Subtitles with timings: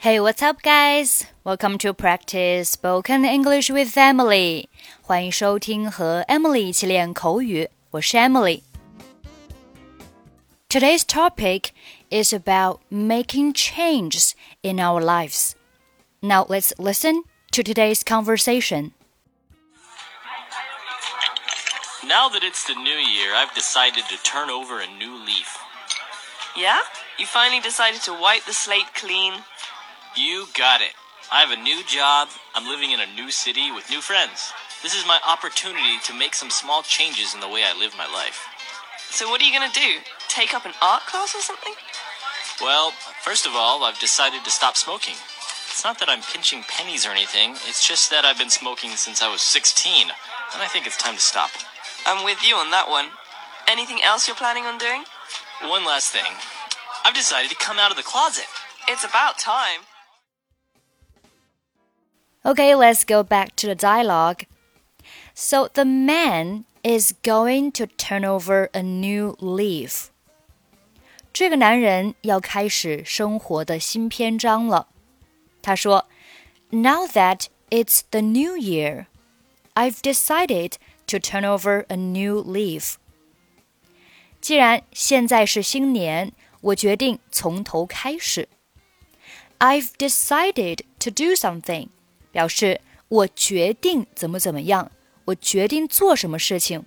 [0.00, 1.26] Hey, what's up, guys?
[1.42, 4.68] Welcome to practice spoken English with Emily.
[5.02, 7.68] 欢迎收听和 Emily 一起练口语。
[7.90, 11.70] 我是 Emily。Today's topic
[12.10, 14.32] is about making changes
[14.62, 15.54] in our lives.
[16.20, 18.92] Now let's listen to today's conversation.
[22.06, 25.58] Now that it's the new year, I've decided to turn over a new leaf.
[26.56, 26.78] Yeah?
[27.18, 29.34] You finally decided to wipe the slate clean?
[30.17, 30.91] You got it.
[31.31, 32.27] I have a new job.
[32.53, 34.51] I'm living in a new city with new friends.
[34.83, 38.11] This is my opportunity to make some small changes in the way I live my
[38.11, 38.43] life.
[39.09, 40.03] So, what are you going to do?
[40.27, 41.73] Take up an art class or something?
[42.59, 42.91] Well,
[43.23, 45.15] first of all, I've decided to stop smoking.
[45.69, 49.21] It's not that I'm pinching pennies or anything, it's just that I've been smoking since
[49.21, 51.51] I was 16, and I think it's time to stop.
[52.05, 53.07] I'm with you on that one.
[53.65, 55.05] Anything else you're planning on doing?
[55.63, 56.35] One last thing
[57.05, 58.47] I've decided to come out of the closet.
[58.89, 59.87] It's about time.
[62.44, 64.44] Okay, let's go back to the dialogue.
[65.34, 70.10] So the man is going to turn over a new leaf.
[71.32, 74.88] 这个男人要开始生活的新篇章了。
[75.60, 76.06] 他说：“
[76.70, 79.06] Now that it's the new year,
[79.74, 80.74] I've decided
[81.08, 82.94] to turn over a new leaf.”
[84.40, 88.48] 既然现在是新年，我决定从头开始。
[89.58, 91.88] I've decided to do something
[92.31, 94.91] 表示我决定怎么怎么样，
[95.25, 96.85] 我决定做什么事情。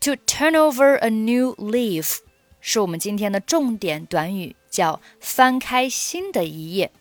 [0.00, 2.18] To turn over a new leaf
[2.60, 6.92] 是我们今天的重点短语，叫翻开新的一页。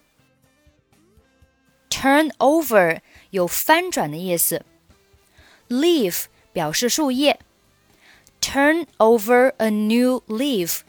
[1.89, 3.01] Turn over
[3.31, 4.63] 有翻转的意思
[5.67, 7.39] ，leaf 表示树叶。
[8.41, 10.79] Turn over a new leaf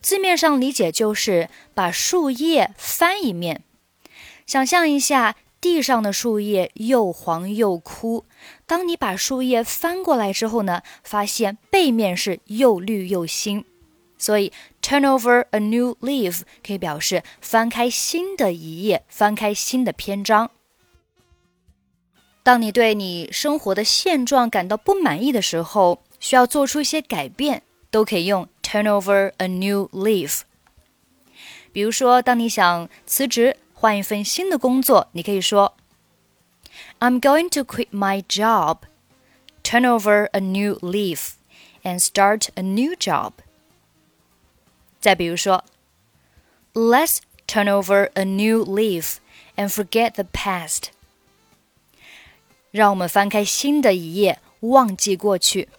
[0.00, 3.62] 字面上理解就是把树叶翻一面。
[4.46, 5.36] 想象一下。
[5.60, 8.24] 地上的树叶又黄又枯。
[8.66, 13.64] 当你把树叶翻过来之后呢，发现背面是又绿又新。
[14.16, 20.50] 所以，turn over a new leaf 可以表示翻开新的一页，翻开新的篇章。
[22.42, 30.40] 当你对你生活的现状感到不满意的时候，需要做出一些改变，都可以用 turn over a new leaf。
[31.72, 33.56] 比如说，当你想辞职。
[33.79, 35.73] 换一份新的工作，你可以说：“
[36.99, 38.79] I'm going to quit my job,
[39.63, 41.31] turn over a new leaf,
[41.83, 43.33] and start a new job。”
[44.99, 45.63] 再比如说：“
[46.73, 49.17] Let's turn over a new leaf
[49.55, 50.85] and forget the past。”
[52.71, 55.69] 让我们翻开新的一页，忘记过去。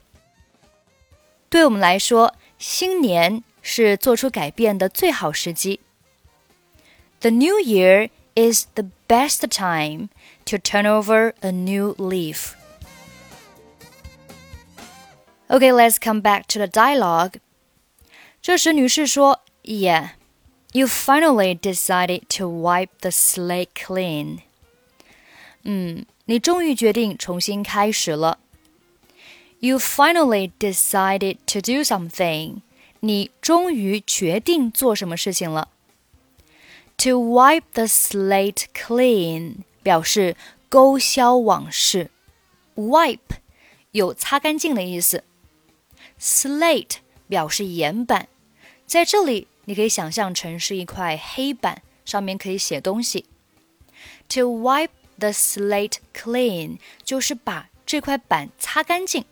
[1.51, 5.81] 对我们来说，新年是做出改变的最好时机。
[7.21, 10.09] the new year is the best time
[10.45, 12.55] to turn over a new leaf.
[15.49, 17.41] Okay, let's come back to the dialogue.
[18.43, 20.11] 这时，女士说：“Yeah,
[20.73, 24.41] you finally decided to wipe the slate clean.”
[25.63, 28.39] 嗯，你终于决定重新开始了。
[29.59, 32.61] You finally decided to do something.
[33.01, 35.69] 你终于决定做什么事情了。
[37.04, 40.36] To wipe the slate clean 表示
[40.70, 42.12] 勾销往事
[42.76, 43.18] ，wipe
[43.90, 45.24] 有擦干净的意思
[46.20, 46.98] ，slate
[47.28, 48.28] 表示岩板，
[48.86, 53.26] 在这里你可以想象成是一块黑板，上面可以写东西。
[54.30, 59.26] To wipe the slate clean 就是把这块板擦干净。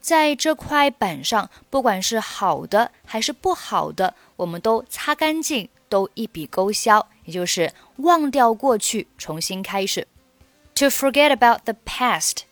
[0.00, 5.68] 在这块板上，不管是好的还是不好的，我们都擦干净。
[5.89, 10.07] 都一笔勾销，也就是忘掉过去，重新开始。
[10.75, 12.43] To forget about the past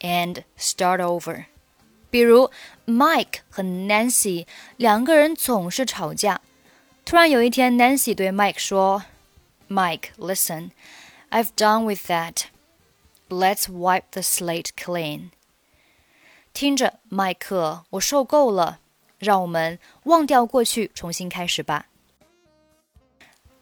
[0.00, 1.44] and start over。
[2.10, 2.50] 比如
[2.86, 6.40] Mike 和 Nancy 两个人总是吵架。
[7.04, 9.04] 突然有一天，Nancy 对 Mike 说：“
[9.68, 10.70] Mike, listen,
[11.30, 12.44] I've done with that.
[13.28, 15.30] Let's wipe the slate clean.”
[16.52, 18.80] 听着，麦克，我受够了，
[19.18, 21.86] 让我们忘掉过去，重新开始吧。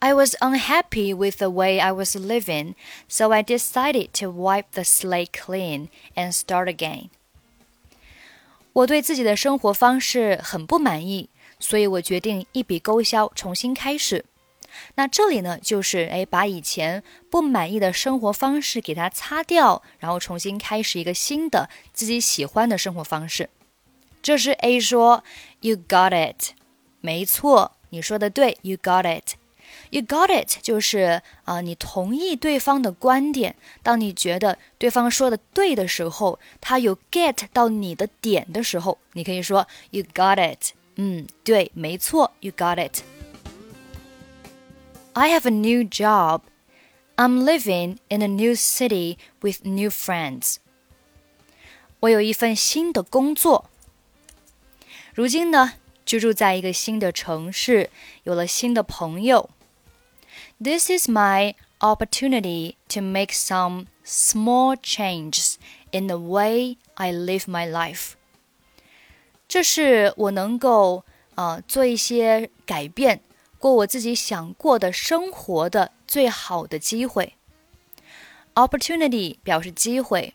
[0.03, 2.75] I was unhappy with the way I was living,
[3.09, 7.09] so I decided to wipe the slate clean and start again.
[8.73, 14.25] 我对自己的生活方式很不满意，所以我决定一笔勾销，重新开始。
[14.95, 23.51] 那这里呢，就是哎，把以前不满意的生活方式给它擦掉，然后重新开始一个新的自己喜欢的生活方式。
[24.23, 25.25] 这是 A 说，
[25.61, 26.53] You got it，
[27.01, 29.35] 没错，你说的对，You got it。
[29.94, 33.56] You got it，就是啊、你同意对方的观点。
[33.84, 40.72] 当你觉得对方说的对的时候，他有 get 到你的点的时候，你可以说 You got it。
[40.96, 43.04] 嗯，对，没错，You got it。
[45.14, 46.42] I have a new job.
[47.16, 50.56] I'm living in a new city with new friends.
[52.00, 53.70] 我有一份新的工作。
[55.14, 55.74] 如今呢，
[56.04, 57.92] 居住在一个新的城市，
[58.24, 59.52] 有了新的朋友。
[60.63, 65.57] This is my opportunity to make some small changes
[65.91, 68.13] in the way I live my life.
[69.47, 71.05] 这是我能够
[71.37, 73.21] 呃做一些改变，
[73.59, 77.35] 过我自己想过的生活的最好的机会。
[78.55, 80.35] Opportunity 表示机会。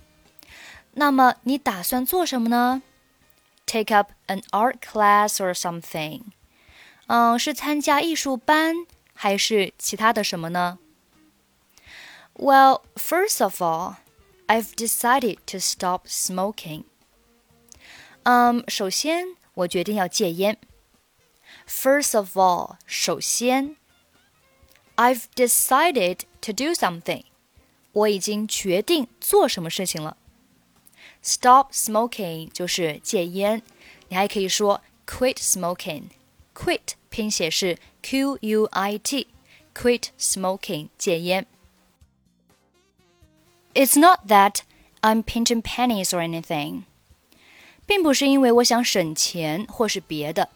[0.94, 2.82] 那么你打算做什么呢
[3.66, 6.22] ？Take up an art class or something？
[7.06, 10.78] 嗯，是参加艺术班还是其他的什么呢？
[12.34, 13.96] Well, first of all,
[14.46, 16.84] I've decided to stop smoking.
[18.22, 20.58] 嗯，首先我决定要戒烟。
[21.68, 23.76] First of all，首先，
[24.96, 27.24] I've decided to do something.
[27.92, 30.16] 我已经决定做什么事情了。
[31.24, 33.62] Stop smoking 就是戒烟，
[34.08, 41.46] 你还可以说 quit smoking。quit 拼写是 q u i t，quit smoking 戒烟。
[43.74, 44.60] It's not that
[45.00, 46.82] I'm pinching pennies or anything，
[47.86, 50.50] 并不是因为我想省钱或是别的。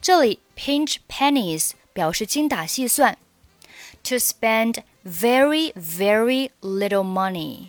[0.00, 3.18] 这里 pinch pennies 表示精打细算，
[4.02, 7.68] to spend very very little money，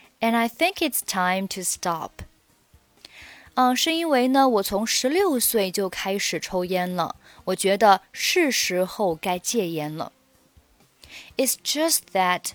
[0.20, 2.10] and I think it's time to stop.
[3.54, 10.12] 嗯，是因为呢，我从十六岁就开始抽烟了，我觉得是时候该戒烟了。
[11.38, 12.50] It's just that,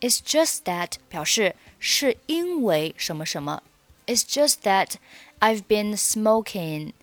[0.00, 3.62] it's just that 表示是因为什么什么。
[4.06, 4.94] It's just that
[5.38, 6.94] I've been smoking，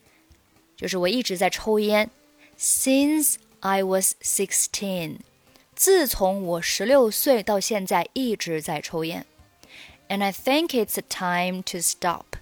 [0.76, 2.10] 就是我一直在抽烟。
[2.60, 5.20] Since I was sixteen，
[5.74, 9.26] 自从我十六岁到现在一直在抽烟。
[10.12, 12.38] And I think it's a time to stop。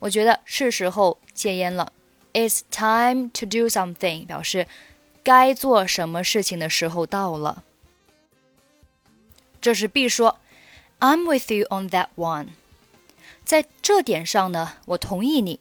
[0.00, 1.92] 我觉得是时候戒烟了。
[2.32, 4.66] It's time to do something，表示
[5.22, 7.64] 该做什么事情的时候到了。
[9.60, 10.38] 这是 B 说，
[11.00, 12.48] I'm with you on that one。
[13.44, 15.60] 在这点上呢，我同意你，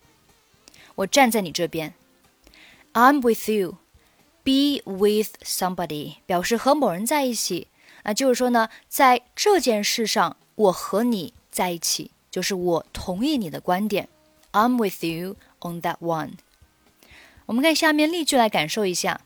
[0.96, 1.93] 我站在你这边。
[2.93, 7.67] I'm with you。Be with somebody 表示和某人在一起，
[8.03, 14.09] 那就是说呢，在这件事上， 我和你在一起，就是我同意你的观点。
[14.52, 16.35] I'm with you on that one。
[17.47, 19.23] 我们看下面例句来感受一下。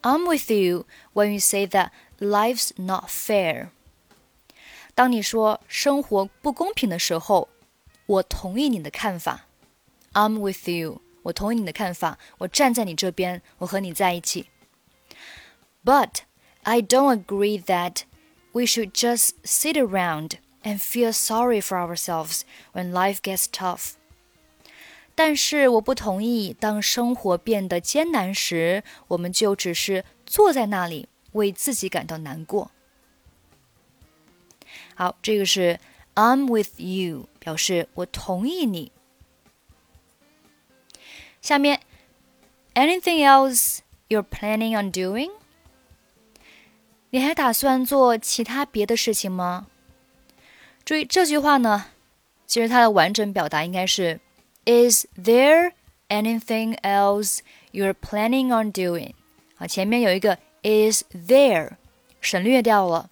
[0.00, 3.68] I'm with you when you say that life's not fair。
[4.94, 7.48] 当你说生活不公平的时候，
[8.06, 9.46] 我同意你的看法。
[10.14, 14.46] I'm with you，我同意你的看法，我站在你这边，我和你在一起。
[15.84, 16.20] But
[16.62, 18.02] I don't agree that
[18.55, 22.41] we should just sit around and feel sorry for ourselves
[22.73, 23.93] when life gets tough.
[25.15, 32.71] 但是我不同意，当生活变得艰难时，我们就只是坐在那里为自己感到难过。
[34.95, 35.79] 好，这个是
[36.15, 38.91] I'm with you，表示我同意你。
[41.41, 41.81] 下面，
[42.73, 45.31] Anything else you're planning on doing？
[47.16, 49.68] 你还打算做其他别的事情吗？
[50.84, 51.86] 注意这句话呢，
[52.46, 54.20] 其实它的完整表达应该是
[54.66, 55.72] Is there
[56.10, 57.38] anything else
[57.72, 59.12] you're planning on doing
[59.56, 61.76] 啊，前面有一个 is there，
[62.20, 63.08] 省略掉了。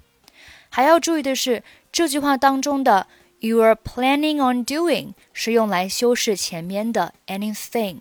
[0.69, 3.07] 还要注意的是，这句话当中的
[3.41, 8.01] you're planning on doing 是用来修饰前面的 anything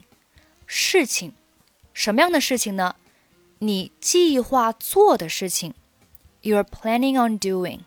[0.67, 1.31] 事情。
[1.93, 2.95] 什么样的事情呢？
[3.59, 5.73] 你计划做的事情
[6.42, 7.80] ，you're planning on doing。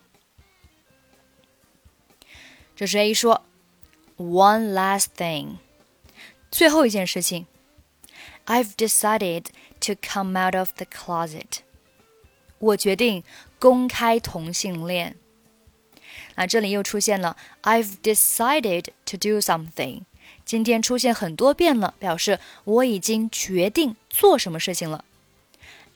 [2.74, 3.44] 这是 A 说，
[4.16, 5.56] One last thing，
[6.50, 7.46] 最后一件事情，
[8.46, 9.46] I've decided
[9.80, 11.60] to come out of the closet。
[12.58, 13.24] 我决定
[13.58, 15.16] 公开同性恋。
[16.34, 20.02] 那这里又出现了 I've decided to do something，
[20.44, 25.04] 今天出现很多遍了，表示我已经决定做什么事情了。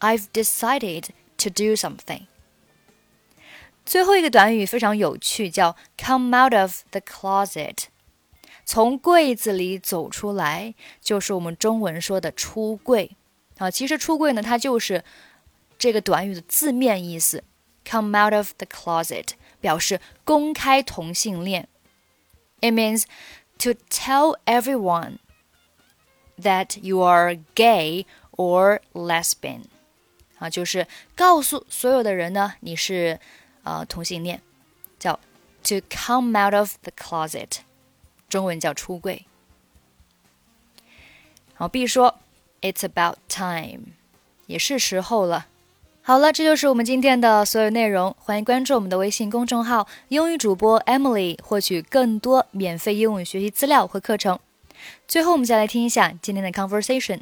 [0.00, 1.06] I've decided
[1.38, 2.26] to do something。
[3.83, 7.85] 最后一个短语非常有趣，叫 come out of the closet，
[8.63, 13.17] 从柜子里走出来，就是我们中文说的出柜
[13.57, 13.69] 啊。
[13.69, 15.03] 其实出柜呢，它就是
[15.77, 17.43] 这个短语的字面意思
[17.83, 21.67] ，come out of the closet 表示公开同性恋。
[22.61, 23.03] It means
[23.57, 25.17] to tell everyone
[26.39, 29.63] that you are gay or lesbian
[30.37, 33.19] 啊，就是告诉所有的人呢，你是。
[33.63, 34.41] 呃同性恋，
[34.99, 35.19] 叫
[35.63, 37.59] to come out of the closet，
[38.29, 39.25] 中文叫出柜。
[41.53, 42.19] 好，B 说
[42.61, 43.93] It's about time，
[44.47, 45.47] 也是时候了。
[46.03, 48.15] 好了，这就是我们今天的所有内容。
[48.19, 54.39] 欢迎关注我们的微信公众号“英语主播 Emily”，获取更多免费英语学习资料和课程。
[55.07, 57.21] 最后，我们再来听一下今天的 conversation。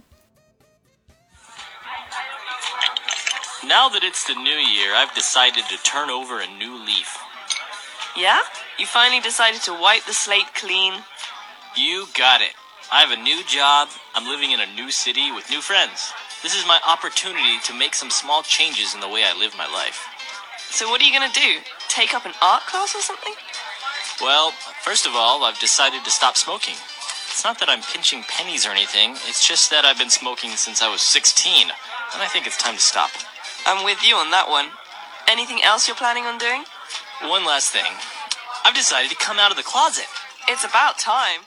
[3.70, 7.22] Now that it's the new year, I've decided to turn over a new leaf.
[8.18, 8.42] Yeah?
[8.80, 10.94] You finally decided to wipe the slate clean?
[11.78, 12.58] You got it.
[12.92, 13.90] I have a new job.
[14.16, 16.12] I'm living in a new city with new friends.
[16.42, 19.70] This is my opportunity to make some small changes in the way I live my
[19.70, 20.02] life.
[20.72, 21.62] So, what are you going to do?
[21.90, 23.36] Take up an art class or something?
[24.20, 24.50] Well,
[24.82, 26.74] first of all, I've decided to stop smoking.
[27.30, 30.82] It's not that I'm pinching pennies or anything, it's just that I've been smoking since
[30.82, 33.12] I was 16, and I think it's time to stop.
[33.70, 34.74] I'm with you on that one.
[35.30, 36.66] Anything else you're planning on doing?
[37.22, 37.86] One last thing.
[38.66, 40.10] I've decided to come out of the closet.
[40.48, 41.46] It's about time.